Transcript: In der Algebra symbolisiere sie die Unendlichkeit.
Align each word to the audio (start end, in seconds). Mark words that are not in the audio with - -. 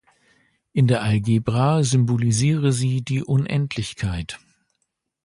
In 0.73 0.87
der 0.87 1.03
Algebra 1.03 1.83
symbolisiere 1.83 2.71
sie 2.71 3.03
die 3.03 3.23
Unendlichkeit. 3.23 4.39